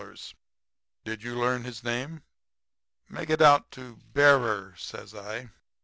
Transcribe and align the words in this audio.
Did 1.05 1.21
you 1.21 1.35
learn 1.35 1.63
his 1.63 1.83
name?' 1.83 2.23
"'Make 3.07 3.29
it 3.29 3.39
out 3.39 3.69
to 3.73 3.97
bearer,' 3.97 4.73
says 4.75 5.13
I. 5.13 5.51